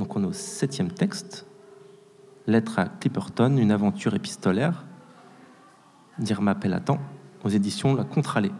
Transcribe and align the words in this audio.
Donc 0.00 0.16
on 0.16 0.22
est 0.24 0.26
au 0.26 0.32
septième 0.32 0.90
texte. 0.90 1.44
Lettre 2.46 2.78
à 2.78 2.86
Clipperton, 2.86 3.58
une 3.58 3.70
aventure 3.70 4.14
épistolaire 4.14 4.86
d'Irma 6.18 6.54
Pellatan, 6.54 6.98
aux 7.44 7.50
éditions 7.50 7.94
La 7.94 8.04
Contralée. 8.04 8.50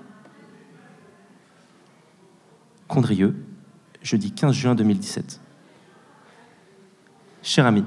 Condrieux, 2.89 3.43
jeudi 4.03 4.33
15 4.33 4.55
juin 4.55 4.75
2017. 4.75 5.41
Cher 7.41 7.65
ami, 7.65 7.87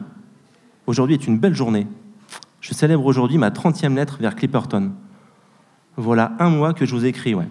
aujourd'hui 0.87 1.13
est 1.13 1.27
une 1.27 1.37
belle 1.37 1.53
journée. 1.53 1.85
Je 2.59 2.73
célèbre 2.73 3.05
aujourd'hui 3.05 3.37
ma 3.37 3.51
30e 3.51 3.93
lettre 3.93 4.17
vers 4.19 4.35
Clipperton. 4.35 4.93
Voilà 5.95 6.35
un 6.39 6.49
mois 6.49 6.73
que 6.73 6.87
je 6.87 6.95
vous 6.95 7.05
écris, 7.05 7.35
ouais. 7.35 7.49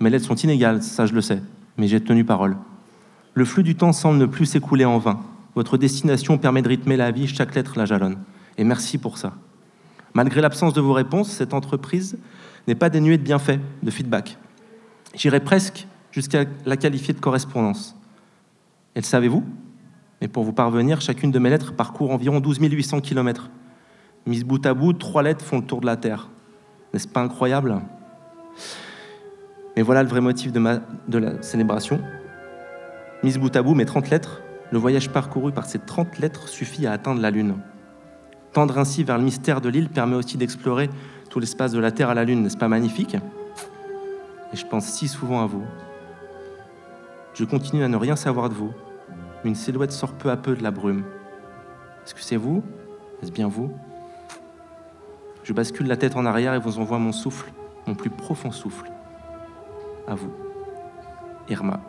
Mes 0.00 0.08
lettres 0.08 0.24
sont 0.24 0.36
inégales, 0.36 0.82
ça 0.82 1.04
je 1.04 1.12
le 1.12 1.20
sais, 1.20 1.42
mais 1.76 1.86
j'ai 1.86 2.02
tenu 2.02 2.24
parole. 2.24 2.56
Le 3.34 3.44
flux 3.44 3.62
du 3.62 3.74
temps 3.76 3.92
semble 3.92 4.18
ne 4.18 4.26
plus 4.26 4.46
s'écouler 4.46 4.84
en 4.84 4.98
vain. 4.98 5.20
Votre 5.54 5.78
destination 5.78 6.38
permet 6.38 6.62
de 6.62 6.68
rythmer 6.68 6.96
la 6.96 7.10
vie, 7.10 7.26
chaque 7.26 7.54
lettre 7.54 7.74
la 7.76 7.86
jalonne. 7.86 8.18
Et 8.58 8.64
merci 8.64 8.98
pour 8.98 9.18
ça. 9.18 9.34
Malgré 10.14 10.40
l'absence 10.40 10.74
de 10.74 10.80
vos 10.80 10.92
réponses, 10.92 11.30
cette 11.30 11.54
entreprise 11.54 12.18
n'est 12.68 12.74
pas 12.74 12.90
dénuée 12.90 13.16
de 13.16 13.22
bienfaits, 13.22 13.60
de 13.82 13.90
feedback. 13.90 14.36
J'irais 15.14 15.40
presque 15.40 15.86
jusqu'à 16.10 16.44
la 16.66 16.76
qualifier 16.76 17.14
de 17.14 17.20
correspondance. 17.20 17.96
Et 18.94 19.00
le 19.00 19.04
savez-vous? 19.04 19.44
Mais 20.20 20.28
pour 20.28 20.44
vous 20.44 20.52
parvenir, 20.52 21.00
chacune 21.00 21.30
de 21.30 21.38
mes 21.38 21.50
lettres 21.50 21.74
parcourt 21.74 22.10
environ 22.10 22.40
12 22.40 22.58
800 22.60 23.00
km. 23.00 23.50
Mises 24.26 24.44
bout 24.44 24.64
à 24.66 24.74
bout, 24.74 24.92
trois 24.92 25.22
lettres 25.22 25.44
font 25.44 25.58
le 25.58 25.64
tour 25.64 25.80
de 25.80 25.86
la 25.86 25.96
Terre. 25.96 26.28
N'est-ce 26.92 27.08
pas 27.08 27.22
incroyable? 27.22 27.80
Mais 29.74 29.82
voilà 29.82 30.02
le 30.02 30.08
vrai 30.08 30.20
motif 30.20 30.52
de 30.52 31.18
la 31.18 31.42
célébration. 31.42 32.00
Mise 33.22 33.38
bout 33.38 33.54
à 33.54 33.62
bout, 33.62 33.74
mes 33.74 33.84
30 33.84 34.10
lettres, 34.10 34.42
le 34.72 34.78
voyage 34.78 35.10
parcouru 35.10 35.52
par 35.52 35.66
ces 35.66 35.78
30 35.78 36.18
lettres 36.18 36.48
suffit 36.48 36.88
à 36.88 36.92
atteindre 36.92 37.20
la 37.20 37.30
Lune. 37.30 37.56
Tendre 38.52 38.78
ainsi 38.78 39.04
vers 39.04 39.16
le 39.16 39.22
mystère 39.22 39.60
de 39.60 39.68
l'île 39.68 39.88
permet 39.88 40.16
aussi 40.16 40.36
d'explorer 40.36 40.90
tout 41.30 41.38
l'espace 41.38 41.70
de 41.70 41.78
la 41.78 41.92
Terre 41.92 42.10
à 42.10 42.14
la 42.14 42.24
Lune, 42.24 42.42
n'est-ce 42.42 42.56
pas 42.56 42.66
magnifique? 42.66 43.14
Et 44.52 44.56
je 44.56 44.66
pense 44.66 44.86
si 44.86 45.06
souvent 45.06 45.40
à 45.40 45.46
vous. 45.46 45.62
Je 47.34 47.44
continue 47.44 47.84
à 47.84 47.88
ne 47.88 47.96
rien 47.96 48.16
savoir 48.16 48.48
de 48.48 48.54
vous, 48.54 48.72
une 49.44 49.54
silhouette 49.54 49.92
sort 49.92 50.14
peu 50.14 50.30
à 50.30 50.36
peu 50.36 50.56
de 50.56 50.62
la 50.62 50.72
brume. 50.72 51.04
Est-ce 52.04 52.14
que 52.14 52.22
c'est 52.22 52.36
vous? 52.36 52.64
Est-ce 53.22 53.30
bien 53.30 53.46
vous? 53.46 53.72
Je 55.44 55.52
bascule 55.52 55.86
la 55.86 55.96
tête 55.96 56.16
en 56.16 56.26
arrière 56.26 56.54
et 56.54 56.58
vous 56.58 56.78
envoie 56.78 56.98
mon 56.98 57.12
souffle, 57.12 57.52
mon 57.86 57.94
plus 57.94 58.10
profond 58.10 58.50
souffle. 58.50 58.90
À 60.08 60.16
vous, 60.16 60.32
Irma. 61.48 61.80